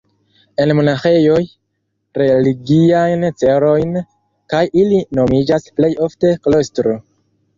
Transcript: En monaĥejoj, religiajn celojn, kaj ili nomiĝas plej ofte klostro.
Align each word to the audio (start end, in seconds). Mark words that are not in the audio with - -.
En 0.63 0.71
monaĥejoj, 0.77 1.41
religiajn 2.21 3.27
celojn, 3.41 3.93
kaj 4.53 4.61
ili 4.85 5.03
nomiĝas 5.19 5.69
plej 5.81 5.93
ofte 6.07 6.33
klostro. 6.49 6.99